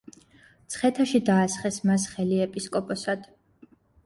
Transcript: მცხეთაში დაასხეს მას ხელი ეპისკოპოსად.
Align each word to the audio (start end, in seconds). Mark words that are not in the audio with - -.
მცხეთაში 0.69 1.21
დაასხეს 1.27 1.77
მას 1.91 2.07
ხელი 2.15 2.41
ეპისკოპოსად. 2.47 3.31